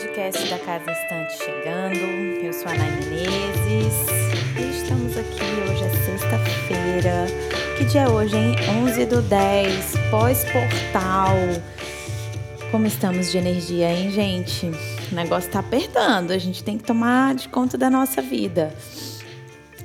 podcast 0.00 0.48
da 0.48 0.58
Casa 0.60 0.90
Estante 0.90 1.36
chegando. 1.44 1.98
Eu 2.42 2.54
sou 2.54 2.68
a 2.68 2.74
Nay 2.74 2.90
Menezes 3.04 3.94
e 4.58 4.70
estamos 4.70 5.14
aqui. 5.14 5.42
Hoje 5.70 5.84
é 5.84 5.90
sexta-feira. 6.06 7.26
Que 7.76 7.84
dia 7.84 8.02
é 8.02 8.08
hoje, 8.08 8.34
hein? 8.34 8.56
11 8.82 9.04
do 9.04 9.20
10, 9.20 9.94
pós-portal. 10.10 11.34
Como 12.70 12.86
estamos 12.86 13.30
de 13.30 13.36
energia, 13.36 13.92
hein, 13.92 14.10
gente? 14.10 14.70
O 15.12 15.14
negócio 15.14 15.50
tá 15.50 15.58
apertando. 15.58 16.30
A 16.30 16.38
gente 16.38 16.64
tem 16.64 16.78
que 16.78 16.84
tomar 16.84 17.34
de 17.34 17.50
conta 17.50 17.76
da 17.76 17.90
nossa 17.90 18.22
vida. 18.22 18.74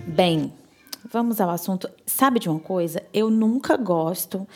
Bem, 0.08 0.54
vamos 1.12 1.42
ao 1.42 1.50
assunto. 1.50 1.90
Sabe 2.06 2.40
de 2.40 2.48
uma 2.48 2.60
coisa? 2.60 3.04
Eu 3.14 3.30
nunca 3.30 3.76
gosto 3.76 4.48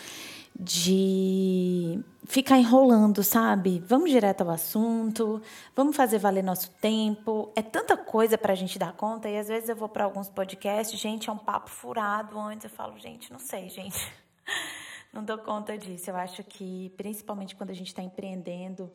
de 0.59 2.03
ficar 2.25 2.57
enrolando, 2.57 3.23
sabe? 3.23 3.81
Vamos 3.87 4.11
direto 4.11 4.41
ao 4.41 4.49
assunto, 4.49 5.41
vamos 5.73 5.95
fazer 5.95 6.19
valer 6.19 6.43
nosso 6.43 6.69
tempo. 6.81 7.49
É 7.55 7.61
tanta 7.61 7.95
coisa 7.95 8.37
para 8.37 8.51
a 8.51 8.55
gente 8.55 8.77
dar 8.77 8.91
conta 8.91 9.29
e 9.29 9.37
às 9.37 9.47
vezes 9.47 9.69
eu 9.69 9.75
vou 9.75 9.87
para 9.87 10.03
alguns 10.03 10.27
podcasts, 10.27 10.99
gente, 10.99 11.29
é 11.29 11.31
um 11.33 11.37
papo 11.37 11.69
furado 11.69 12.37
antes. 12.37 12.65
Eu 12.65 12.69
falo, 12.69 12.99
gente, 12.99 13.31
não 13.31 13.39
sei, 13.39 13.69
gente. 13.69 13.97
Não 15.11 15.23
dou 15.23 15.39
conta 15.39 15.75
disso. 15.75 16.11
Eu 16.11 16.15
acho 16.15 16.43
que, 16.43 16.93
principalmente 16.95 17.55
quando 17.55 17.71
a 17.71 17.73
gente 17.73 17.87
está 17.87 18.03
empreendendo 18.03 18.91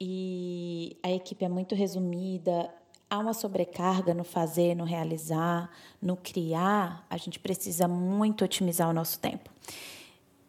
e 0.00 0.98
a 1.00 1.12
equipe 1.12 1.44
é 1.44 1.48
muito 1.48 1.76
resumida, 1.76 2.68
há 3.08 3.20
uma 3.20 3.32
sobrecarga 3.32 4.12
no 4.12 4.24
fazer, 4.24 4.74
no 4.74 4.82
realizar, 4.82 5.70
no 6.02 6.16
criar, 6.16 7.06
a 7.08 7.16
gente 7.16 7.38
precisa 7.38 7.86
muito 7.86 8.44
otimizar 8.44 8.90
o 8.90 8.92
nosso 8.92 9.20
tempo 9.20 9.48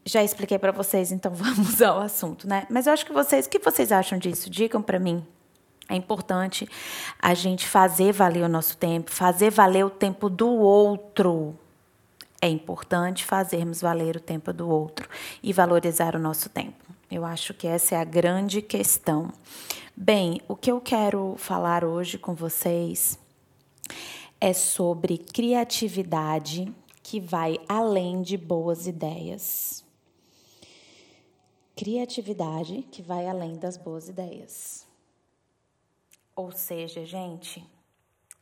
já 0.05 0.23
expliquei 0.23 0.58
para 0.58 0.71
vocês, 0.71 1.12
então 1.12 1.31
vamos 1.35 1.81
ao 1.81 1.99
assunto, 1.99 2.48
né? 2.48 2.66
Mas 2.70 2.88
eu 2.88 2.94
acho 2.94 3.05
que 3.05 3.13
vocês, 3.13 3.45
o 3.45 3.50
que 3.50 3.59
vocês 3.59 3.92
acham 3.92 4.17
disso? 4.17 4.50
Digam 4.50 4.81
para 4.81 5.00
mim. 5.00 5.25
É 5.88 5.95
importante 5.95 6.69
a 7.19 7.33
gente 7.33 7.67
fazer 7.67 8.11
valer 8.11 8.44
o 8.44 8.50
nosso 8.50 8.77
tempo, 8.77 9.09
fazer 9.09 9.50
valer 9.50 9.83
o 9.83 9.89
tempo 9.89 10.30
do 10.30 10.47
outro. 10.47 11.58
É 12.39 12.47
importante 12.47 13.25
fazermos 13.25 13.81
valer 13.81 14.16
o 14.16 14.20
tempo 14.20 14.53
do 14.53 14.70
outro 14.70 15.09
e 15.42 15.52
valorizar 15.52 16.16
o 16.16 16.20
nosso 16.20 16.47
tempo. 16.47 16.86
Eu 17.09 17.25
acho 17.25 17.55
que 17.55 17.67
essa 17.67 17.95
é 17.95 17.97
a 17.97 18.03
grande 18.03 18.61
questão. 18.61 19.33
Bem, 19.95 20.39
o 20.47 20.55
que 20.55 20.72
eu 20.72 20.80
quero 20.80 21.33
falar 21.38 21.83
hoje 21.83 22.20
com 22.20 22.36
vocês 22.36 23.17
é 24.39 24.53
sobre 24.53 25.17
criatividade 25.17 26.72
que 27.02 27.20
vai 27.20 27.58
além 27.67 28.22
de 28.22 28.38
boas 28.38 28.86
ideias 28.86 29.83
criatividade 31.80 32.85
que 32.91 33.02
vai 33.02 33.25
além 33.25 33.58
das 33.58 33.77
boas 33.77 34.09
ideias. 34.09 34.85
Ou 36.36 36.52
seja, 36.52 37.05
gente, 37.05 37.66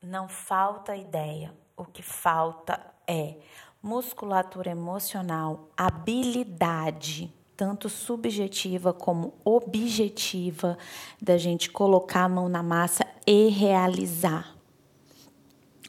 não 0.02 0.28
falta 0.28 0.96
ideia, 0.96 1.54
o 1.76 1.86
que 1.86 2.02
falta 2.02 2.84
é 3.06 3.36
musculatura 3.80 4.72
emocional, 4.72 5.70
habilidade, 5.78 7.32
tanto 7.56 7.90
subjetiva 7.90 8.92
como 8.92 9.36
objetiva, 9.46 10.76
da 11.22 11.38
gente 11.38 11.70
colocar 11.70 12.24
a 12.24 12.30
mão 12.30 12.50
na 12.50 12.64
massa 12.64 13.06
e 13.24 13.50
realizar. 13.50 14.58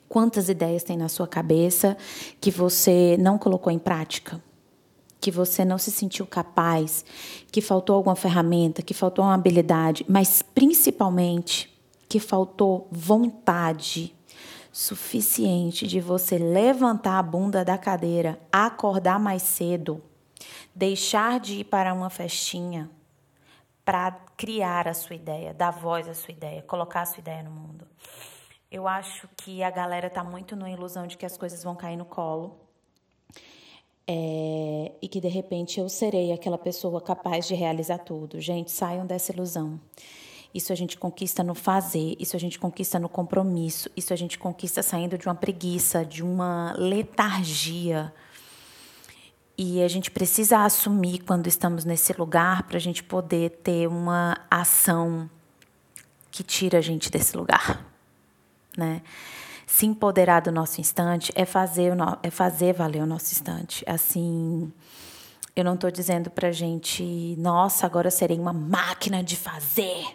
Quantas 0.06 0.50
ideias 0.50 0.84
tem 0.84 0.98
na 0.98 1.08
sua 1.08 1.27
cabeça 1.27 1.96
que 2.42 2.50
você 2.50 3.16
não 3.18 3.38
colocou 3.38 3.72
em 3.72 3.78
prática? 3.78 4.38
Que 5.28 5.30
você 5.30 5.62
não 5.62 5.76
se 5.76 5.90
sentiu 5.90 6.26
capaz, 6.26 7.04
que 7.52 7.60
faltou 7.60 7.94
alguma 7.94 8.16
ferramenta, 8.16 8.80
que 8.80 8.94
faltou 8.94 9.26
uma 9.26 9.34
habilidade, 9.34 10.06
mas 10.08 10.40
principalmente 10.40 11.70
que 12.08 12.18
faltou 12.18 12.88
vontade 12.90 14.17
suficiente 14.72 15.86
de 15.86 16.00
você 16.00 16.38
levantar 16.38 17.18
a 17.18 17.22
bunda 17.22 17.62
da 17.62 17.77
cadeira, 17.77 18.40
acordar 18.50 19.20
mais 19.20 19.42
cedo, 19.42 20.02
deixar 20.74 21.38
de 21.38 21.56
ir 21.61 21.64
para 21.64 21.92
uma 21.92 22.08
festinha 22.08 22.90
para 23.84 24.12
criar 24.34 24.88
a 24.88 24.94
sua 24.94 25.14
ideia, 25.14 25.52
dar 25.52 25.72
voz 25.72 26.08
à 26.08 26.14
sua 26.14 26.33
ideia, 26.33 26.62
colocar 26.62 27.02
a 27.02 27.06
sua 27.06 27.20
ideia 27.20 27.42
no 27.42 27.50
mundo. 27.50 27.86
Eu 28.70 28.88
acho 28.88 29.28
que 29.36 29.62
a 29.62 29.70
galera 29.70 30.06
está 30.06 30.24
muito 30.24 30.56
na 30.56 30.70
ilusão 30.70 31.06
de 31.06 31.18
que 31.18 31.27
as 31.27 31.36
coisas 31.36 31.62
vão 31.62 31.77
cair 31.77 31.98
no 31.98 32.06
colo 32.06 32.67
é, 34.11 34.92
e 35.02 35.07
que 35.07 35.20
de 35.20 35.29
repente 35.29 35.79
eu 35.79 35.86
serei 35.86 36.33
aquela 36.33 36.57
pessoa 36.57 36.98
capaz 36.98 37.46
de 37.46 37.55
realizar 37.55 37.98
tudo. 37.98 38.41
Gente, 38.41 38.70
saiam 38.70 39.05
dessa 39.05 39.33
ilusão. 39.33 39.79
Isso 40.55 40.73
a 40.73 40.77
gente 40.77 40.96
conquista 40.96 41.45
no 41.45 41.55
fazer, 41.55 42.17
isso 42.18 42.35
a 42.35 42.39
gente 42.39 42.58
conquista 42.58 42.98
no 42.98 43.07
compromisso, 43.07 43.91
isso 43.95 44.14
a 44.14 44.17
gente 44.17 44.39
conquista 44.39 44.83
saindo 44.83 45.18
de 45.18 45.27
uma 45.27 45.35
preguiça, 45.35 46.07
de 46.07 46.24
uma 46.24 46.73
letargia. 46.79 48.11
E 49.58 49.83
a 49.83 49.89
gente 49.89 50.11
precisa 50.11 50.64
assumir 50.64 51.18
quando 51.18 51.47
estamos 51.47 51.85
nesse 51.85 52.14
lugar 52.14 52.63
para 52.63 52.79
a 52.79 52.80
gente 52.80 53.05
poder 53.05 53.51
ter 53.63 53.86
uma 53.86 54.39
ação 54.51 55.29
que 56.30 56.42
tira 56.42 56.79
a 56.79 56.80
gente 56.80 57.11
desse 57.11 57.36
lugar, 57.36 57.85
né? 58.74 59.02
Se 59.68 59.84
empoderar 59.84 60.40
do 60.40 60.51
nosso 60.51 60.80
instante 60.80 61.30
é 61.34 61.45
fazer, 61.45 61.92
é 62.23 62.30
fazer 62.30 62.73
valer 62.73 63.02
o 63.02 63.06
nosso 63.06 63.33
instante. 63.33 63.84
Assim, 63.86 64.73
eu 65.55 65.62
não 65.62 65.74
estou 65.74 65.90
dizendo 65.90 66.30
para 66.30 66.51
gente, 66.51 67.36
nossa, 67.36 67.84
agora 67.84 68.11
serei 68.11 68.39
uma 68.39 68.52
máquina 68.52 69.23
de 69.23 69.36
fazer. 69.36 70.06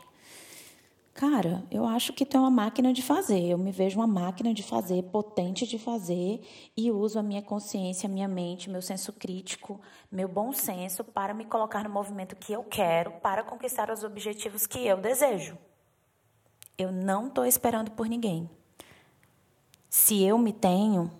Cara, 1.14 1.64
eu 1.70 1.86
acho 1.86 2.14
que 2.14 2.26
tu 2.26 2.36
é 2.36 2.40
uma 2.40 2.50
máquina 2.50 2.92
de 2.92 3.04
fazer. 3.04 3.44
Eu 3.44 3.60
me 3.60 3.72
vejo 3.72 4.00
uma 4.00 4.08
máquina 4.08 4.56
de 4.56 4.64
fazer, 4.64 5.04
potente 5.04 5.68
de 5.68 5.78
fazer, 5.78 6.42
e 6.76 6.92
uso 6.92 7.20
a 7.20 7.24
minha 7.24 7.44
consciência, 7.44 8.10
a 8.10 8.12
minha 8.12 8.28
mente, 8.28 8.72
meu 8.72 8.82
senso 8.82 9.14
crítico, 9.14 9.80
meu 10.12 10.28
bom 10.28 10.52
senso 10.52 11.04
para 11.04 11.32
me 11.32 11.46
colocar 11.46 11.84
no 11.84 11.92
movimento 11.92 12.36
que 12.36 12.54
eu 12.54 12.64
quero 12.64 13.12
para 13.22 13.44
conquistar 13.44 13.92
os 13.92 14.04
objetivos 14.04 14.66
que 14.66 14.80
eu 14.80 14.98
desejo. 14.98 15.56
Eu 16.76 16.92
não 16.92 17.28
estou 17.28 17.46
esperando 17.46 17.92
por 17.92 18.08
ninguém. 18.08 18.50
Se 19.96 20.24
eu 20.24 20.40
me 20.40 20.52
tenho, 20.52 21.12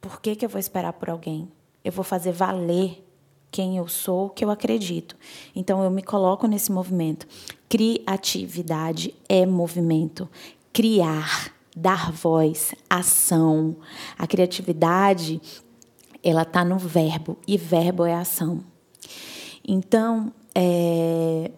por 0.00 0.20
que, 0.20 0.34
que 0.34 0.44
eu 0.44 0.48
vou 0.48 0.58
esperar 0.58 0.92
por 0.92 1.08
alguém? 1.08 1.48
Eu 1.84 1.92
vou 1.92 2.02
fazer 2.02 2.32
valer 2.32 3.00
quem 3.48 3.76
eu 3.76 3.86
sou, 3.86 4.28
que 4.28 4.44
eu 4.44 4.50
acredito. 4.50 5.16
Então 5.54 5.84
eu 5.84 5.88
me 5.88 6.02
coloco 6.02 6.48
nesse 6.48 6.72
movimento. 6.72 7.28
Criatividade 7.68 9.14
é 9.28 9.46
movimento. 9.46 10.28
Criar, 10.72 11.54
dar 11.76 12.10
voz, 12.10 12.74
ação. 12.90 13.76
A 14.18 14.26
criatividade, 14.26 15.40
ela 16.24 16.42
está 16.42 16.64
no 16.64 16.78
verbo 16.78 17.38
e 17.46 17.56
verbo 17.56 18.04
é 18.04 18.14
ação. 18.14 18.64
Então, 19.64 20.32
é, 20.56 21.52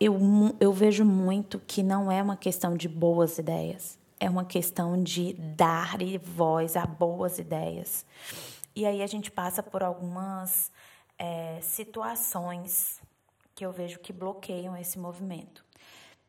eu, 0.00 0.18
eu 0.58 0.72
vejo 0.72 1.04
muito 1.04 1.60
que 1.66 1.82
não 1.82 2.10
é 2.10 2.22
uma 2.22 2.38
questão 2.38 2.74
de 2.74 2.88
boas 2.88 3.36
ideias 3.36 3.98
é 4.18 4.28
uma 4.28 4.44
questão 4.44 5.02
de 5.02 5.34
dar 5.34 5.98
voz 6.22 6.76
a 6.76 6.86
boas 6.86 7.38
ideias. 7.38 8.04
E 8.74 8.84
aí 8.86 9.02
a 9.02 9.06
gente 9.06 9.30
passa 9.30 9.62
por 9.62 9.82
algumas 9.82 10.70
é, 11.18 11.58
situações 11.62 13.00
que 13.54 13.64
eu 13.64 13.72
vejo 13.72 13.98
que 14.00 14.12
bloqueiam 14.12 14.76
esse 14.76 14.98
movimento. 14.98 15.64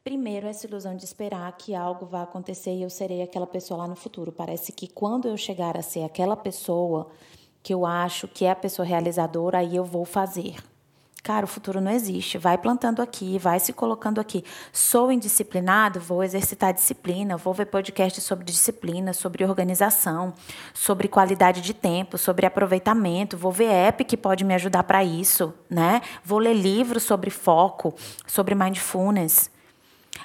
Primeiro, 0.03 0.47
essa 0.47 0.65
ilusão 0.65 0.95
de 0.95 1.03
esperar 1.03 1.51
que 1.57 1.75
algo 1.75 2.05
vá 2.05 2.21
acontecer 2.21 2.73
e 2.73 2.81
eu 2.81 2.89
serei 2.89 3.21
aquela 3.21 3.45
pessoa 3.45 3.79
lá 3.79 3.87
no 3.87 3.95
futuro. 3.95 4.31
Parece 4.31 4.71
que 4.71 4.87
quando 4.87 5.27
eu 5.27 5.35
chegar 5.35 5.75
a 5.75 5.81
ser 5.81 6.03
aquela 6.03 6.37
pessoa 6.37 7.09
que 7.61 7.73
eu 7.73 7.85
acho 7.85 8.25
que 8.29 8.45
é 8.45 8.51
a 8.51 8.55
pessoa 8.55 8.85
realizadora, 8.85 9.57
aí 9.57 9.75
eu 9.75 9.83
vou 9.83 10.05
fazer. 10.05 10.55
Cara, 11.27 11.43
o 11.43 11.47
futuro 11.49 11.81
não 11.81 11.91
existe. 11.91 12.37
Vai 12.37 12.57
plantando 12.57 13.01
aqui, 13.01 13.37
vai 13.37 13.59
se 13.59 13.73
colocando 13.73 14.21
aqui. 14.21 14.45
Sou 14.71 15.11
indisciplinado, 15.11 15.99
vou 15.99 16.23
exercitar 16.23 16.73
disciplina, 16.73 17.35
vou 17.35 17.53
ver 17.53 17.65
podcast 17.65 18.21
sobre 18.21 18.45
disciplina, 18.45 19.11
sobre 19.11 19.43
organização, 19.43 20.33
sobre 20.73 21.09
qualidade 21.09 21.59
de 21.59 21.73
tempo, 21.73 22.17
sobre 22.17 22.45
aproveitamento. 22.45 23.35
Vou 23.35 23.51
ver 23.51 23.65
app 23.65 24.05
que 24.05 24.15
pode 24.15 24.45
me 24.45 24.53
ajudar 24.53 24.83
para 24.83 25.03
isso, 25.03 25.53
né? 25.69 26.01
Vou 26.23 26.39
ler 26.39 26.53
livros 26.53 27.03
sobre 27.03 27.29
foco, 27.29 27.93
sobre 28.25 28.55
mindfulness. 28.55 29.51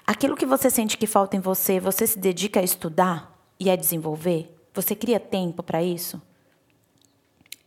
Aquilo 0.07 0.37
que 0.37 0.47
você 0.47 0.71
sente 0.71 0.97
que 0.97 1.09
falta 1.09 1.37
em 1.37 1.41
você, 1.41 1.81
você 1.81 2.07
se 2.07 2.17
dedica 2.17 2.61
a 2.61 2.63
estudar 2.63 3.37
e 3.59 3.69
a 3.69 3.75
desenvolver? 3.75 4.57
Você 4.73 4.95
cria 4.95 5.19
tempo 5.19 5.65
para 5.65 5.83
isso? 5.83 6.23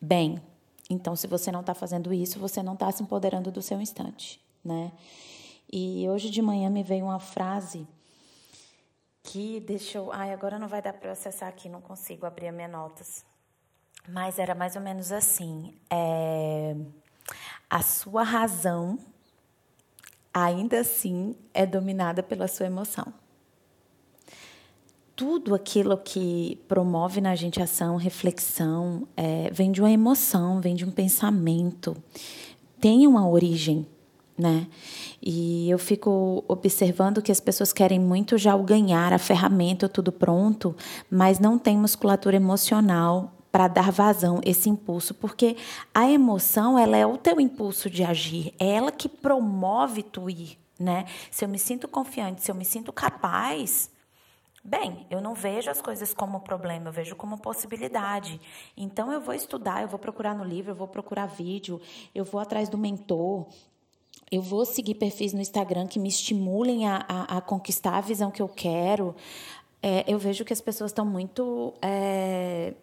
Bem, 0.02 0.42
então, 0.90 1.16
se 1.16 1.26
você 1.28 1.52
não 1.52 1.62
está 1.62 1.74
fazendo 1.74 2.14
isso, 2.14 2.40
você 2.40 2.62
não 2.62 2.74
está 2.74 2.92
se 2.92 3.02
empoderando 3.02 3.52
do 3.52 3.62
seu 3.62 3.82
instante, 3.82 4.40
né? 4.64 4.92
E 5.72 6.08
hoje 6.10 6.30
de 6.30 6.42
manhã 6.42 6.70
me 6.70 6.84
veio 6.84 7.06
uma 7.06 7.20
frase 7.20 7.88
que 9.24 9.60
deixou. 9.60 10.12
Ai, 10.12 10.32
agora 10.32 10.60
não 10.60 10.68
vai 10.68 10.82
dar 10.82 10.94
para 10.94 11.10
eu 11.10 11.14
acessar 11.14 11.50
aqui, 11.50 11.68
não 11.68 11.82
consigo 11.82 12.26
abrir 12.26 12.50
as 12.50 12.56
minhas 12.56 12.72
notas. 12.72 13.26
Mas 14.08 14.38
era 14.38 14.54
mais 14.54 14.76
ou 14.76 14.82
menos 14.82 15.12
assim: 15.12 15.74
é, 15.90 16.76
a 17.68 17.82
sua 17.82 18.22
razão, 18.22 19.00
ainda 20.32 20.80
assim 20.82 21.36
é 21.54 21.66
dominada 21.66 22.22
pela 22.22 22.48
sua 22.48 22.68
emoção. 22.68 23.12
Tudo 25.15 25.56
aquilo 25.56 25.97
que 25.97 26.59
promove 26.67 27.21
na 27.21 27.35
gente 27.35 27.62
ação, 27.62 27.95
reflexão, 27.95 29.07
é, 29.15 29.50
vem 29.51 29.71
de 29.71 29.81
uma 29.81 29.91
emoção, 29.91 30.59
vem 30.59 30.75
de 30.75 30.83
um 30.83 30.91
pensamento, 30.91 31.95
tem 32.81 33.07
uma 33.07 33.27
origem, 33.27 33.88
né? 34.38 34.67
E 35.21 35.69
eu 35.69 35.79
fico 35.79 36.44
observando 36.47 37.21
que 37.21 37.31
as 37.31 37.39
pessoas 37.39 37.71
querem 37.71 38.00
muito 38.00 38.38
já 38.38 38.56
o 38.56 38.63
ganhar, 38.63 39.13
a 39.13 39.17
ferramenta, 39.17 39.88
tudo 39.88 40.12
pronto, 40.12 40.75
mas 41.09 41.39
não 41.39 41.57
tem 41.57 41.77
musculatura 41.77 42.35
emocional 42.35 43.31
para 43.51 43.69
dar 43.69 43.89
vazão 43.94 44.41
esse 44.44 44.69
impulso, 44.69 45.13
porque 45.13 45.56
a 45.94 46.12
emoção 46.12 46.77
ela 46.77 46.97
é 46.97 47.06
o 47.06 47.17
teu 47.17 47.39
impulso 47.39 47.89
de 47.89 48.03
agir, 48.03 48.53
é 48.59 48.67
ela 48.67 48.91
que 48.91 49.07
promove 49.07 50.03
tu 50.03 50.29
ir, 50.29 50.57
né? 50.77 51.06
Se 51.31 51.45
eu 51.45 51.50
me 51.50 51.57
sinto 51.57 51.88
confiante, 51.88 52.44
se 52.44 52.51
eu 52.51 52.56
me 52.56 52.65
sinto 52.65 52.91
capaz, 52.91 53.89
bem, 54.65 55.06
eu 55.12 55.21
não 55.21 55.35
vejo 55.35 55.69
as 55.69 55.79
coisas 55.79 56.12
como 56.12 56.39
problema, 56.39 56.89
eu 56.89 56.91
vejo 56.91 57.15
como 57.15 57.38
possibilidade. 57.38 58.41
Então 58.75 59.13
eu 59.13 59.21
vou 59.21 59.35
estudar, 59.35 59.83
eu 59.83 59.88
vou 59.88 60.00
procurar 60.00 60.33
no 60.33 60.44
livro, 60.44 60.71
eu 60.71 60.75
vou 60.75 60.88
procurar 60.88 61.27
vídeo, 61.27 61.79
eu 62.15 62.25
vou 62.25 62.41
atrás 62.41 62.67
do 62.67 62.77
mentor, 62.77 63.45
eu 64.31 64.41
vou 64.41 64.65
seguir 64.65 64.95
perfis 64.95 65.33
no 65.33 65.39
Instagram 65.39 65.85
que 65.85 66.00
me 66.00 66.09
estimulem 66.09 66.88
a, 66.88 67.06
a, 67.07 67.38
a 67.38 67.41
conquistar 67.41 67.97
a 67.97 68.01
visão 68.01 68.31
que 68.31 68.41
eu 68.41 68.47
quero. 68.50 69.15
É, 69.83 70.03
eu 70.07 70.17
vejo 70.17 70.44
que 70.44 70.51
as 70.51 70.62
pessoas 70.62 70.89
estão 70.89 71.06
muito 71.06 71.75
é, 71.79 72.73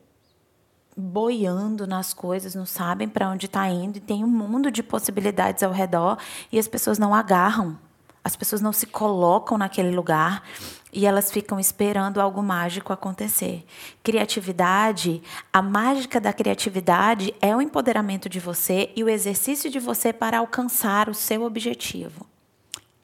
boiando 0.96 1.84
nas 1.84 2.14
coisas, 2.14 2.54
não 2.54 2.64
sabem 2.64 3.08
para 3.08 3.28
onde 3.28 3.46
está 3.46 3.68
indo 3.68 3.96
e 3.96 4.00
tem 4.00 4.22
um 4.22 4.28
mundo 4.28 4.70
de 4.70 4.84
possibilidades 4.84 5.64
ao 5.64 5.72
redor 5.72 6.16
e 6.52 6.60
as 6.60 6.68
pessoas 6.68 6.96
não 6.96 7.12
agarram. 7.12 7.76
As 8.22 8.36
pessoas 8.36 8.60
não 8.60 8.72
se 8.72 8.86
colocam 8.86 9.58
naquele 9.58 9.90
lugar 9.90 10.44
e 10.92 11.06
elas 11.06 11.30
ficam 11.30 11.58
esperando 11.58 12.20
algo 12.20 12.42
mágico 12.42 12.92
acontecer. 12.92 13.64
Criatividade, 14.02 15.22
a 15.50 15.62
mágica 15.62 16.20
da 16.20 16.32
criatividade 16.32 17.34
é 17.40 17.56
o 17.56 17.62
empoderamento 17.62 18.28
de 18.28 18.38
você 18.38 18.92
e 18.94 19.02
o 19.02 19.08
exercício 19.08 19.70
de 19.70 19.78
você 19.78 20.12
para 20.12 20.38
alcançar 20.38 21.08
o 21.08 21.14
seu 21.14 21.44
objetivo. 21.44 22.26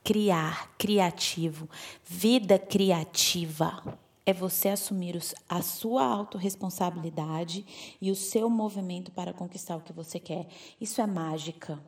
Criar, 0.05 0.71
criativo, 0.77 1.69
vida 2.05 2.59
criativa 2.59 3.83
é 4.27 4.33
você 4.35 4.69
assumir 4.69 5.19
a 5.49 5.63
sua 5.63 6.05
autorresponsabilidade 6.05 7.97
e 7.99 8.11
o 8.11 8.15
seu 8.15 8.51
movimento 8.51 9.11
para 9.11 9.33
conquistar 9.33 9.77
o 9.77 9.81
que 9.81 9.93
você 9.93 10.21
quer. 10.21 10.47
Isso 10.79 11.01
é 11.01 11.07
mágica. 11.07 11.79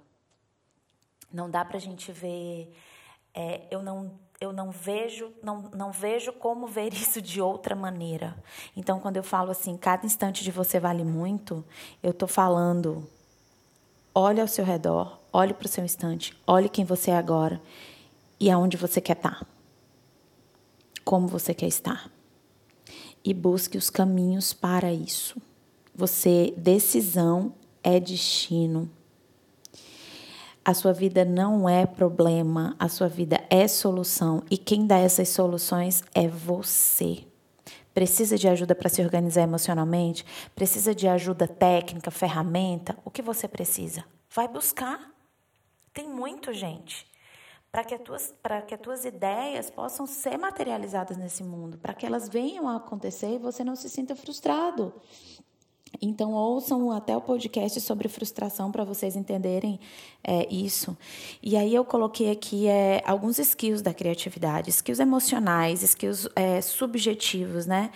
Não 1.31 1.51
dá 1.51 1.63
para 1.63 1.77
a 1.77 1.81
gente 1.81 2.11
ver. 2.11 2.75
É, 3.35 3.67
eu 3.71 3.83
não 3.83 4.19
eu 4.41 4.55
não 4.55 4.71
vejo, 4.71 5.31
não, 5.43 5.71
não 5.75 5.93
vejo 5.93 6.33
como 6.33 6.67
ver 6.67 6.95
isso 6.95 7.21
de 7.21 7.43
outra 7.43 7.77
maneira. 7.77 8.35
Então, 8.75 8.99
quando 8.99 9.19
eu 9.19 9.23
falo 9.23 9.51
assim, 9.51 9.77
cada 9.77 10.07
instante 10.07 10.43
de 10.43 10.51
você 10.51 10.81
vale 10.81 11.05
muito, 11.05 11.63
eu 12.03 12.13
estou 12.13 12.27
falando, 12.27 13.07
olhe 14.15 14.41
ao 14.41 14.49
seu 14.49 14.65
redor, 14.65 15.21
olhe 15.31 15.53
para 15.53 15.67
o 15.67 15.69
seu 15.69 15.85
instante, 15.85 16.35
olhe 16.47 16.71
quem 16.71 16.87
você 16.87 17.11
é 17.11 17.17
agora 17.17 17.61
e 18.39 18.51
aonde 18.51 18.79
você 18.79 19.01
quer 19.01 19.17
estar. 19.17 19.41
Tá. 19.41 19.47
Como 21.05 21.29
você 21.29 21.53
quer 21.53 21.67
estar 21.67 22.11
e 23.23 23.35
busque 23.35 23.77
os 23.77 23.91
caminhos 23.91 24.55
para 24.55 24.93
isso. 24.93 25.41
Você, 25.95 26.55
decisão 26.57 27.53
é 27.83 28.01
destino. 28.01 28.89
A 30.65 30.75
sua 30.75 30.93
vida 30.93 31.25
não 31.25 31.69
é 31.69 31.87
problema, 31.87 32.77
a 32.79 32.89
sua 32.89 33.09
vida 33.09 33.43
é 33.49 33.67
solução 33.67 34.43
e 34.51 34.59
quem 34.59 34.87
dá 34.87 34.99
essas 34.99 35.31
soluções 35.31 36.03
é 36.15 36.29
você. 36.29 37.25
Precisa 37.95 38.37
de 38.37 38.47
ajuda 38.47 38.75
para 38.75 38.89
se 38.89 39.03
organizar 39.03 39.43
emocionalmente? 39.43 40.25
Precisa 40.55 40.95
de 40.95 41.09
ajuda 41.09 41.49
técnica, 41.49 42.11
ferramenta? 42.11 42.97
O 43.05 43.11
que 43.11 43.23
você 43.23 43.49
precisa? 43.49 44.05
Vai 44.35 44.47
buscar. 44.47 45.11
Tem 45.93 46.09
muito, 46.09 46.53
gente 46.53 47.11
para 47.71 47.85
que, 47.85 47.97
que 48.67 48.75
as 48.75 48.81
tuas 48.81 49.05
ideias 49.05 49.71
possam 49.71 50.05
ser 50.05 50.37
materializadas 50.37 51.17
nesse 51.17 51.45
mundo, 51.45 51.79
para 51.79 51.95
que 51.95 52.05
elas 52.05 52.29
venham 52.29 52.69
a 52.69 52.77
acontecer 52.77 53.35
e 53.35 53.39
você 53.39 53.63
não 53.63 53.77
se 53.77 53.89
sinta 53.89 54.17
frustrado. 54.17 54.93
Então, 56.01 56.33
ouçam 56.33 56.91
até 56.91 57.17
o 57.17 57.21
podcast 57.21 57.81
sobre 57.81 58.09
frustração 58.09 58.71
para 58.71 58.85
vocês 58.85 59.17
entenderem 59.17 59.81
é, 60.23 60.47
isso. 60.53 60.97
E 61.43 61.57
aí, 61.57 61.75
eu 61.75 61.85
coloquei 61.85 62.31
aqui 62.31 62.67
é, 62.67 63.03
alguns 63.07 63.39
skills 63.39 63.83
da 63.83 63.93
criatividade, 63.95 64.71
skills 64.71 65.01
emocionais, 65.01 65.83
skills 65.83 66.29
é, 66.37 66.61
subjetivos, 66.61 67.67
né? 67.67 67.91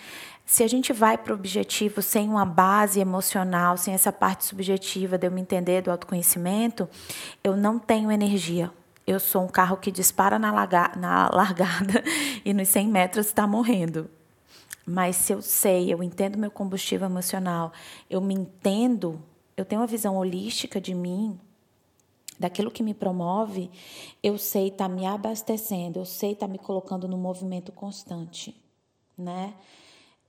Se 0.46 0.62
a 0.62 0.68
gente 0.68 0.92
vai 0.92 1.16
para 1.16 1.32
o 1.32 1.36
objetivo 1.36 2.02
sem 2.02 2.28
uma 2.28 2.44
base 2.44 3.00
emocional, 3.00 3.76
sem 3.76 3.94
essa 3.94 4.12
parte 4.12 4.44
subjetiva 4.44 5.16
de 5.16 5.26
eu 5.26 5.30
me 5.30 5.40
entender 5.40 5.82
do 5.82 5.90
autoconhecimento, 5.90 6.88
eu 7.42 7.56
não 7.56 7.78
tenho 7.78 8.12
energia 8.12 8.70
eu 9.06 9.20
sou 9.20 9.44
um 9.44 9.48
carro 9.48 9.76
que 9.76 9.90
dispara 9.90 10.38
na, 10.38 10.50
na 10.96 11.30
largada 11.30 12.02
e 12.44 12.54
nos 12.54 12.68
100 12.68 12.88
metros 12.88 13.26
está 13.26 13.46
morrendo. 13.46 14.08
Mas 14.86 15.16
se 15.16 15.32
eu 15.32 15.40
sei, 15.40 15.92
eu 15.92 16.02
entendo 16.02 16.38
meu 16.38 16.50
combustível 16.50 17.06
emocional, 17.06 17.72
eu 18.08 18.20
me 18.20 18.34
entendo, 18.34 19.22
eu 19.56 19.64
tenho 19.64 19.80
uma 19.80 19.86
visão 19.86 20.16
holística 20.16 20.80
de 20.80 20.94
mim, 20.94 21.38
daquilo 22.38 22.70
que 22.70 22.82
me 22.82 22.92
promove, 22.92 23.70
eu 24.22 24.36
sei 24.36 24.68
estar 24.68 24.88
tá 24.88 24.94
me 24.94 25.06
abastecendo, 25.06 26.00
eu 26.00 26.04
sei 26.04 26.32
estar 26.32 26.46
tá 26.46 26.52
me 26.52 26.58
colocando 26.58 27.08
no 27.08 27.16
movimento 27.16 27.72
constante, 27.72 28.54
né? 29.16 29.54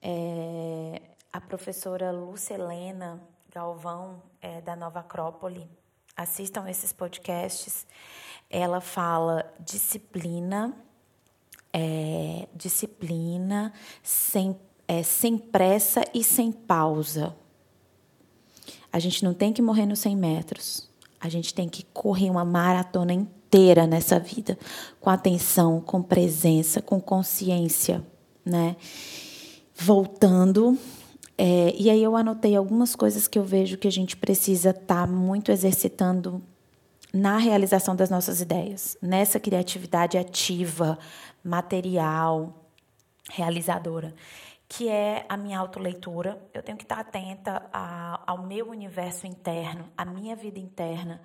É, 0.02 1.02
a 1.34 1.42
professora 1.42 2.12
Lúcia 2.12 2.54
Helena 2.54 3.22
Galvão, 3.52 4.22
é, 4.42 4.62
da 4.62 4.76
Nova 4.76 5.00
Acrópole, 5.00 5.68
assistam 6.16 6.70
esses 6.70 6.94
podcasts 6.94 7.86
ela 8.50 8.80
fala 8.80 9.54
disciplina, 9.60 10.74
é, 11.78 12.48
disciplina 12.56 13.74
sem, 14.02 14.56
é, 14.88 15.04
sem 15.04 15.38
pressa 15.38 16.06
e 16.14 16.24
sem 16.24 16.50
pausa. 16.50 17.36
A 18.94 18.98
gente 18.98 19.26
não 19.26 19.34
tem 19.34 19.52
que 19.52 19.62
morrer 19.62 19.86
nos 19.86 20.00
100 20.00 20.16
metros. 20.16 20.90
A 21.20 21.28
gente 21.28 21.54
tem 21.54 21.68
que 21.68 21.84
correr 21.84 22.30
uma 22.30 22.46
maratona 22.46 23.12
inteira 23.12 23.86
nessa 23.86 24.18
vida, 24.18 24.58
com 25.02 25.10
atenção, 25.10 25.82
com 25.82 26.02
presença, 26.02 26.82
com 26.82 27.02
consciência, 27.02 28.02
né? 28.46 28.78
Voltando, 29.76 30.78
é, 31.38 31.76
e 31.78 31.90
aí 31.90 32.02
eu 32.02 32.16
anotei 32.16 32.56
algumas 32.56 32.96
coisas 32.96 33.28
que 33.28 33.38
eu 33.38 33.44
vejo 33.44 33.78
que 33.78 33.88
a 33.88 33.92
gente 33.92 34.16
precisa 34.16 34.70
estar 34.70 35.06
tá 35.06 35.08
muito 35.08 35.52
exercitando 35.52 36.42
na 37.12 37.38
realização 37.38 37.96
das 37.96 38.10
nossas 38.10 38.40
ideias, 38.40 38.98
nessa 39.02 39.40
criatividade 39.40 40.18
ativa, 40.18 40.98
material, 41.46 42.66
realizadora, 43.30 44.14
que 44.68 44.90
é 44.90 45.26
a 45.30 45.38
minha 45.38 45.60
autoleitura. 45.60 46.42
Eu 46.54 46.64
tenho 46.64 46.78
que 46.78 46.84
estar 46.84 47.00
atenta 47.00 47.70
a, 47.72 48.20
ao 48.26 48.46
meu 48.46 48.70
universo 48.70 49.28
interno, 49.28 49.86
à 49.96 50.04
minha 50.04 50.36
vida 50.36 50.60
interna, 50.60 51.22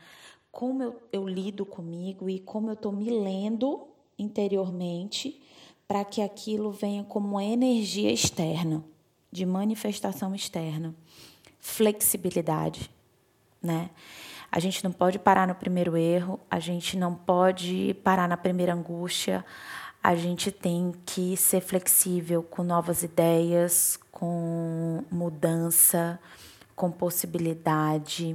como 0.53 0.83
eu, 0.83 1.03
eu 1.13 1.27
lido 1.27 1.65
comigo 1.65 2.29
e 2.29 2.39
como 2.39 2.69
eu 2.69 2.75
estou 2.75 2.93
me 2.93 3.09
lendo 3.09 3.89
interiormente 4.19 5.41
para 5.89 6.05
que 6.05 6.21
aquilo 6.21 6.71
venha 6.71 7.03
como 7.03 7.29
uma 7.29 7.45
energia 7.45 8.13
externa, 8.13 8.85
de 9.33 9.47
manifestação 9.47 10.35
externa. 10.35 10.95
Flexibilidade, 11.59 12.91
né? 13.63 13.91
A 14.53 14.59
gente 14.59 14.83
não 14.83 14.91
pode 14.91 15.19
parar 15.19 15.47
no 15.47 15.55
primeiro 15.55 15.97
erro, 15.97 16.41
a 16.51 16.59
gente 16.59 16.97
não 16.97 17.15
pode 17.15 17.95
parar 18.03 18.29
na 18.29 18.37
primeira 18.37 18.75
angústia. 18.75 19.45
A 20.03 20.17
gente 20.17 20.51
tem 20.51 20.95
que 21.05 21.37
ser 21.37 21.61
flexível 21.61 22.43
com 22.43 22.63
novas 22.63 23.03
ideias, 23.03 23.99
com 24.11 25.05
mudança, 25.11 26.19
com 26.75 26.91
possibilidade, 26.91 28.35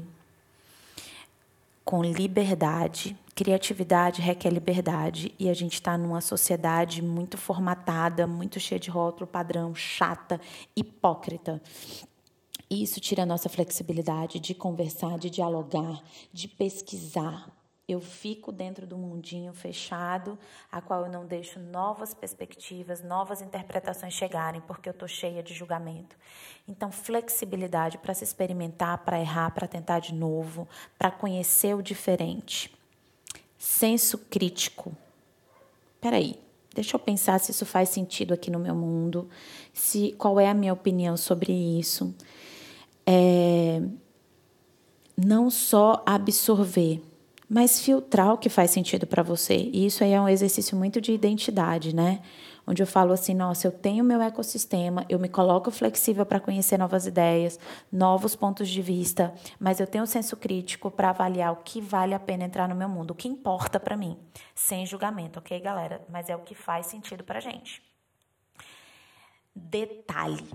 com 1.84 2.04
liberdade. 2.04 3.18
Criatividade 3.34 4.22
requer 4.22 4.52
liberdade 4.52 5.34
e 5.40 5.50
a 5.50 5.54
gente 5.56 5.74
está 5.74 5.98
numa 5.98 6.22
sociedade 6.22 7.02
muito 7.02 7.36
formatada, 7.36 8.28
muito 8.28 8.60
cheia 8.60 8.80
de 8.80 8.92
rótulo, 8.92 9.26
padrão, 9.26 9.74
chata, 9.74 10.40
hipócrita. 10.76 11.60
Isso 12.70 13.00
tira 13.00 13.24
a 13.24 13.26
nossa 13.26 13.50
flexibilidade 13.50 14.40
de 14.40 14.54
conversar, 14.54 15.18
de 15.18 15.32
dialogar, 15.32 16.04
de 16.32 16.48
pesquisar. 16.48 17.55
Eu 17.88 18.02
fico 18.02 18.52
dentro 18.52 18.88
do 18.88 18.98
mundinho 18.98 19.54
fechado, 19.54 20.40
a 20.72 20.82
qual 20.82 21.06
eu 21.06 21.12
não 21.12 21.24
deixo 21.26 21.60
novas 21.60 22.16
perspectivas, 22.16 23.04
novas 23.04 23.42
interpretações 23.44 24.14
chegarem, 24.14 24.60
porque 24.62 24.90
eu 24.90 24.92
estou 24.92 25.08
cheia 25.08 25.44
de 25.44 25.54
julgamento. 25.54 26.16
Então, 26.68 26.92
flexibilidade 26.92 28.00
para 28.00 28.14
se 28.16 28.24
experimentar, 28.24 28.98
para 29.06 29.20
errar, 29.20 29.52
para 29.52 29.68
tentar 29.68 30.00
de 30.00 30.16
novo, 30.16 30.68
para 30.98 31.12
conhecer 31.12 31.76
o 31.76 31.84
diferente. 31.84 32.76
senso 33.58 34.18
crítico. 34.18 34.96
Peraí, 36.02 36.40
deixa 36.74 36.96
eu 36.96 37.00
pensar 37.00 37.40
se 37.40 37.52
isso 37.52 37.66
faz 37.66 37.90
sentido 37.90 38.34
aqui 38.34 38.52
no 38.52 38.60
meu 38.60 38.76
mundo, 38.76 39.30
se 39.74 40.12
qual 40.18 40.40
é 40.40 40.48
a 40.50 40.54
minha 40.54 40.74
opinião 40.74 41.16
sobre 41.18 41.52
isso. 41.52 42.16
É, 43.06 43.82
não 45.18 45.50
só 45.50 46.04
absorver, 46.06 47.02
mas 47.50 47.82
filtrar 47.82 48.34
o 48.34 48.38
que 48.38 48.50
faz 48.50 48.72
sentido 48.72 49.06
para 49.06 49.24
você. 49.24 49.56
E 49.56 49.86
isso 49.86 50.04
aí 50.04 50.12
é 50.14 50.22
um 50.22 50.30
exercício 50.30 50.78
muito 50.78 51.00
de 51.00 51.12
identidade, 51.12 51.96
né? 51.96 52.22
Onde 52.68 52.82
eu 52.82 52.88
falo 52.88 53.14
assim, 53.14 53.36
nossa, 53.36 53.68
eu 53.68 53.72
tenho 53.72 54.04
meu 54.04 54.20
ecossistema, 54.22 55.06
eu 55.08 55.20
me 55.20 55.30
coloco 55.30 55.70
flexível 55.70 56.26
para 56.26 56.40
conhecer 56.40 56.80
novas 56.80 57.06
ideias, 57.06 57.60
novos 57.92 58.36
pontos 58.36 58.68
de 58.68 58.82
vista, 58.82 59.34
mas 59.60 59.80
eu 59.80 59.86
tenho 59.86 60.04
um 60.04 60.08
senso 60.08 60.36
crítico 60.36 60.90
para 60.90 61.12
avaliar 61.12 61.54
o 61.54 61.58
que 61.58 61.80
vale 61.80 62.16
a 62.16 62.20
pena 62.20 62.44
entrar 62.44 62.68
no 62.68 62.74
meu 62.74 62.90
mundo, 62.90 63.12
o 63.12 63.16
que 63.16 63.28
importa 63.28 63.80
para 63.80 63.96
mim, 63.96 64.18
sem 64.56 64.84
julgamento, 64.84 65.38
ok, 65.38 65.60
galera? 65.60 66.04
Mas 66.10 66.28
é 66.28 66.36
o 66.36 66.40
que 66.40 66.56
faz 66.56 66.88
sentido 66.88 67.24
para 67.24 67.40
gente. 67.40 67.84
Detalhe. 69.56 70.50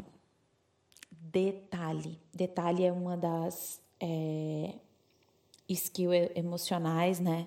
Detalhe. 1.13 2.21
Detalhe 2.35 2.85
é 2.85 2.93
uma 2.93 3.17
das 3.17 3.81
é, 4.01 4.75
skills 5.71 6.31
emocionais, 6.35 7.21
né? 7.21 7.47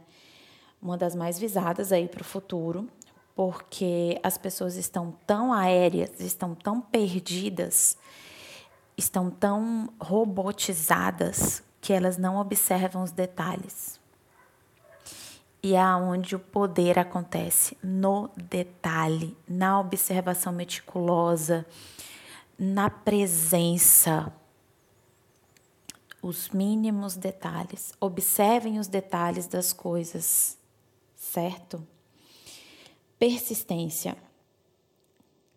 Uma 0.81 0.97
das 0.97 1.15
mais 1.15 1.39
visadas 1.39 1.91
aí 1.91 2.07
para 2.07 2.21
o 2.21 2.25
futuro, 2.25 2.89
porque 3.35 4.19
as 4.23 4.37
pessoas 4.37 4.75
estão 4.75 5.13
tão 5.25 5.53
aéreas, 5.53 6.19
estão 6.19 6.53
tão 6.55 6.81
perdidas, 6.81 7.97
estão 8.97 9.29
tão 9.29 9.89
robotizadas 9.99 11.63
que 11.81 11.91
elas 11.91 12.17
não 12.17 12.37
observam 12.37 13.03
os 13.03 13.11
detalhes. 13.11 13.99
E 15.61 15.75
é 15.75 15.85
onde 15.95 16.35
o 16.35 16.39
poder 16.39 16.99
acontece, 16.99 17.77
no 17.81 18.29
detalhe, 18.35 19.35
na 19.47 19.79
observação 19.79 20.51
meticulosa, 20.51 21.65
na 22.59 22.89
presença. 22.89 24.31
Os 26.23 26.49
mínimos 26.51 27.17
detalhes. 27.17 27.91
Observem 27.99 28.79
os 28.79 28.87
detalhes 28.87 29.45
das 29.45 29.73
coisas, 29.73 30.57
certo? 31.13 31.85
Persistência. 33.19 34.15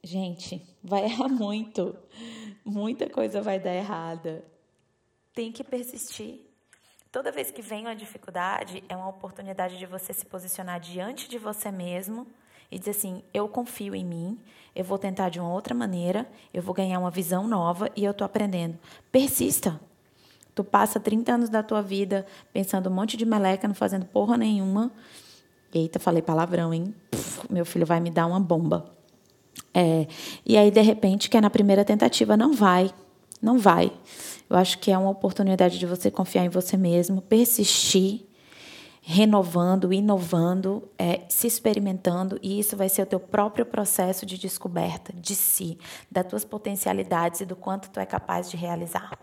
Gente, 0.02 0.60
vai 0.82 1.04
errar 1.04 1.28
muito. 1.28 1.96
Muita 2.64 3.08
coisa 3.08 3.40
vai 3.40 3.60
dar 3.60 3.74
errada. 3.74 4.44
Tem 5.32 5.52
que 5.52 5.62
persistir. 5.62 6.40
Toda 7.12 7.30
vez 7.30 7.52
que 7.52 7.62
vem 7.62 7.82
uma 7.82 7.94
dificuldade, 7.94 8.82
é 8.88 8.96
uma 8.96 9.08
oportunidade 9.08 9.78
de 9.78 9.86
você 9.86 10.12
se 10.12 10.26
posicionar 10.26 10.80
diante 10.80 11.28
de 11.28 11.38
você 11.38 11.70
mesmo 11.70 12.26
e 12.72 12.76
dizer 12.78 12.90
assim: 12.90 13.22
eu 13.32 13.48
confio 13.48 13.94
em 13.94 14.04
mim, 14.04 14.40
eu 14.74 14.84
vou 14.84 14.98
tentar 14.98 15.28
de 15.28 15.38
uma 15.38 15.52
outra 15.52 15.76
maneira, 15.76 16.28
eu 16.52 16.60
vou 16.60 16.74
ganhar 16.74 16.98
uma 16.98 17.10
visão 17.10 17.46
nova 17.46 17.88
e 17.94 18.04
eu 18.04 18.10
estou 18.10 18.24
aprendendo. 18.24 18.76
Persista. 19.12 19.80
Tu 20.56 20.64
passa 20.64 20.98
30 20.98 21.34
anos 21.34 21.48
da 21.50 21.62
tua 21.62 21.82
vida 21.82 22.24
pensando 22.50 22.88
um 22.88 22.92
monte 22.92 23.14
de 23.14 23.26
meleca, 23.26 23.68
não 23.68 23.74
fazendo 23.74 24.06
porra 24.06 24.38
nenhuma. 24.38 24.90
Eita, 25.72 25.98
falei 25.98 26.22
palavrão, 26.22 26.72
hein? 26.72 26.94
meu 27.50 27.66
filho 27.66 27.84
vai 27.84 28.00
me 28.00 28.10
dar 28.10 28.26
uma 28.26 28.40
bomba. 28.40 28.90
É, 29.74 30.06
e 30.46 30.56
aí, 30.56 30.70
de 30.70 30.80
repente, 30.80 31.28
que 31.28 31.36
é 31.36 31.42
na 31.42 31.50
primeira 31.50 31.84
tentativa, 31.84 32.38
não 32.38 32.54
vai. 32.54 32.90
Não 33.42 33.58
vai. 33.58 33.92
Eu 34.48 34.56
acho 34.56 34.78
que 34.78 34.90
é 34.90 34.96
uma 34.96 35.10
oportunidade 35.10 35.78
de 35.78 35.84
você 35.84 36.10
confiar 36.10 36.46
em 36.46 36.48
você 36.48 36.74
mesmo, 36.74 37.20
persistir, 37.20 38.24
renovando, 39.02 39.92
inovando, 39.92 40.88
é, 40.98 41.20
se 41.28 41.46
experimentando, 41.46 42.38
e 42.42 42.58
isso 42.58 42.78
vai 42.78 42.88
ser 42.88 43.02
o 43.02 43.06
teu 43.06 43.20
próprio 43.20 43.66
processo 43.66 44.24
de 44.24 44.38
descoberta 44.38 45.12
de 45.12 45.34
si, 45.34 45.78
das 46.10 46.26
tuas 46.26 46.46
potencialidades 46.46 47.42
e 47.42 47.44
do 47.44 47.54
quanto 47.54 47.90
tu 47.90 48.00
é 48.00 48.06
capaz 48.06 48.50
de 48.50 48.56
realizar. 48.56 49.18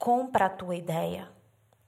Compra 0.00 0.46
a 0.46 0.50
tua 0.50 0.74
ideia, 0.74 1.28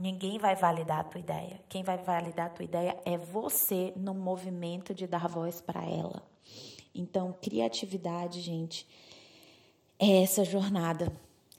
Ninguém 0.02 0.36
vai 0.36 0.56
validar 0.56 0.98
a 0.98 1.04
tua 1.04 1.20
ideia. 1.20 1.60
Quem 1.68 1.84
vai 1.84 1.96
validar 1.96 2.46
a 2.46 2.48
tua 2.48 2.64
ideia 2.64 2.96
é 3.04 3.16
você 3.16 3.92
no 3.94 4.12
movimento 4.12 4.92
de 4.92 5.06
dar 5.06 5.28
voz 5.28 5.60
para 5.60 5.84
ela. 5.84 6.20
Então, 6.92 7.32
criatividade, 7.40 8.40
gente, 8.40 8.84
é 10.00 10.24
essa 10.24 10.44
jornada. 10.44 11.12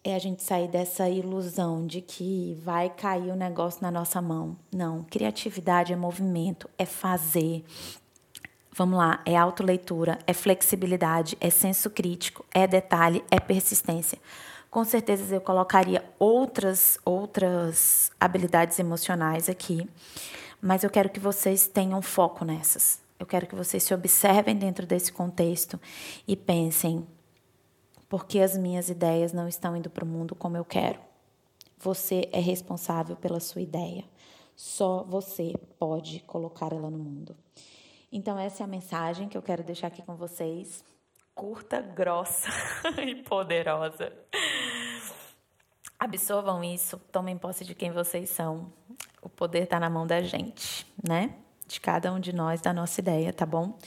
É 0.03 0.13
a 0.13 0.19
gente 0.19 0.43
sair 0.43 0.67
dessa 0.67 1.07
ilusão 1.07 1.88
de 1.88 2.01
que 2.01 2.60
vai 2.62 2.89
cair 2.89 3.31
o 3.31 3.36
negócio 3.38 3.81
na 3.81 3.89
nossa 3.89 4.22
mão. 4.22 4.57
Não, 4.75 5.05
criatividade 5.05 5.93
é 5.93 5.95
movimento, 5.95 6.69
é 6.77 6.86
fazer. 6.86 7.63
Vamos 8.75 8.98
lá, 8.98 9.22
é 9.25 9.38
autoleitura, 9.38 10.19
é 10.27 10.33
flexibilidade, 10.33 11.38
é 11.39 11.50
senso 11.50 11.89
crítico, 11.89 12.43
é 12.53 12.67
detalhe, 12.67 13.24
é 13.31 13.39
persistência. 13.39 14.19
Com 14.74 14.84
certeza 14.84 15.36
eu 15.36 15.39
colocaria 15.39 16.03
outras 16.18 16.98
outras 17.06 18.12
habilidades 18.20 18.80
emocionais 18.80 19.48
aqui, 19.48 19.88
mas 20.60 20.84
eu 20.84 20.89
quero 20.89 21.12
que 21.12 21.20
vocês 21.20 21.68
tenham 21.68 22.01
foco 22.01 22.44
nessas. 22.44 23.00
Eu 23.20 23.27
quero 23.27 23.46
que 23.46 23.53
vocês 23.53 23.84
se 23.84 23.94
observem 23.94 24.56
dentro 24.56 24.88
desse 24.88 25.13
contexto 25.13 25.80
e 26.27 26.36
pensem 26.36 27.08
por 28.10 28.25
que 28.25 28.39
as 28.39 28.58
minhas 28.58 28.89
ideias 28.89 29.32
não 29.32 29.48
estão 29.48 29.77
indo 29.77 29.92
para 29.92 30.03
o 30.03 30.08
mundo 30.08 30.34
como 30.34 30.58
eu 30.58 30.65
quero. 30.65 31.00
Você 31.77 32.27
é 32.32 32.39
responsável 32.39 33.15
pela 33.15 33.39
sua 33.39 33.62
ideia. 33.62 34.03
Só 34.56 35.03
você 35.03 35.53
pode 35.77 36.22
colocar 36.22 36.74
ela 36.74 36.89
no 36.89 36.98
mundo. 36.98 37.38
Então, 38.12 38.39
essa 38.39 38.63
é 38.63 38.65
a 38.65 38.68
mensagem 38.68 39.30
que 39.30 39.38
eu 39.38 39.42
quero 39.44 39.63
deixar 39.63 39.86
aqui 39.86 40.01
com 40.01 40.15
vocês. 40.15 40.84
Curta, 41.36 41.80
grossa 41.80 42.50
e 43.06 43.22
poderosa. 43.22 44.12
Absorvam 46.03 46.62
isso, 46.62 47.00
tomem 47.13 47.38
posse 47.38 47.63
de 47.63 47.74
quem 47.74 47.89
vocês 47.89 48.29
são. 48.29 48.65
O 49.22 49.29
poder 49.29 49.63
está 49.63 49.79
na 49.79 49.89
mão 49.89 50.05
da 50.05 50.22
gente, 50.22 50.86
né? 51.01 51.29
De 51.65 51.79
cada 51.79 52.12
um 52.12 52.19
de 52.19 52.36
nós, 52.36 52.60
da 52.60 52.74
nossa 52.74 53.00
ideia, 53.00 53.31
tá 53.31 53.45
bom? 53.45 53.77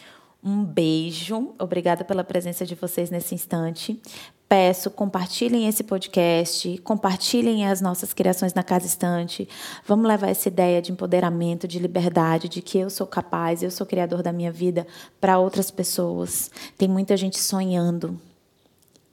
Um 0.42 0.64
beijo, 0.64 1.54
obrigada 1.58 2.06
pela 2.06 2.24
presença 2.24 2.64
de 2.64 2.74
vocês 2.74 3.10
nesse 3.10 3.34
instante. 3.34 4.00
Peço, 4.48 4.90
compartilhem 4.90 5.68
esse 5.68 5.84
podcast, 5.84 6.78
compartilhem 6.78 7.66
as 7.66 7.82
nossas 7.82 8.14
criações 8.14 8.54
na 8.54 8.62
Casa 8.62 8.86
Estante. 8.86 9.46
Vamos 9.84 10.08
levar 10.08 10.28
essa 10.28 10.48
ideia 10.48 10.80
de 10.80 10.92
empoderamento, 10.92 11.68
de 11.68 11.78
liberdade, 11.78 12.48
de 12.48 12.62
que 12.62 12.78
eu 12.78 12.88
sou 12.88 13.06
capaz, 13.06 13.62
eu 13.62 13.70
sou 13.70 13.86
criador 13.86 14.22
da 14.22 14.32
minha 14.32 14.50
vida 14.50 14.86
para 15.20 15.38
outras 15.38 15.70
pessoas. 15.70 16.50
Tem 16.78 16.88
muita 16.88 17.14
gente 17.14 17.38
sonhando, 17.38 18.18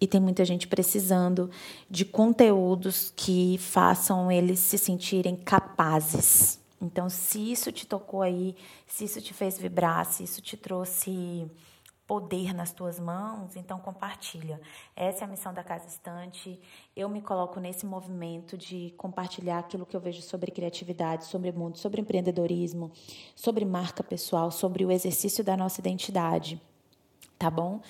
e 0.03 0.07
tem 0.07 0.19
muita 0.19 0.43
gente 0.43 0.67
precisando 0.67 1.49
de 1.89 2.03
conteúdos 2.03 3.13
que 3.15 3.57
façam 3.57 4.29
eles 4.29 4.59
se 4.59 4.77
sentirem 4.77 5.33
capazes. 5.33 6.59
Então, 6.81 7.09
se 7.09 7.53
isso 7.53 7.71
te 7.71 7.87
tocou 7.87 8.21
aí, 8.21 8.53
se 8.85 9.05
isso 9.05 9.21
te 9.21 9.33
fez 9.33 9.57
vibrar, 9.57 10.05
se 10.05 10.21
isso 10.25 10.41
te 10.41 10.57
trouxe 10.57 11.49
poder 12.05 12.53
nas 12.53 12.73
tuas 12.73 12.99
mãos, 12.99 13.55
então 13.55 13.79
compartilha. 13.79 14.59
Essa 14.93 15.23
é 15.23 15.25
a 15.25 15.29
missão 15.29 15.53
da 15.53 15.63
Casa 15.63 15.87
Estante. 15.87 16.59
Eu 16.93 17.07
me 17.07 17.21
coloco 17.21 17.61
nesse 17.61 17.85
movimento 17.85 18.57
de 18.57 18.93
compartilhar 18.97 19.59
aquilo 19.59 19.85
que 19.85 19.95
eu 19.95 20.01
vejo 20.01 20.21
sobre 20.21 20.51
criatividade, 20.51 21.23
sobre 21.27 21.49
mundo, 21.53 21.77
sobre 21.77 22.01
empreendedorismo, 22.01 22.91
sobre 23.33 23.63
marca 23.63 24.03
pessoal, 24.03 24.51
sobre 24.51 24.83
o 24.83 24.91
exercício 24.91 25.45
da 25.45 25.55
nossa 25.55 25.79
identidade 25.79 26.61
tá 27.43 27.49
bom? 27.49 27.81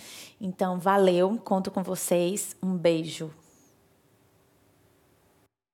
Então, 0.41 0.79
valeu, 0.79 1.39
conto 1.43 1.69
com 1.69 1.83
vocês. 1.83 2.55
Um 2.61 2.75
beijo. 2.75 3.29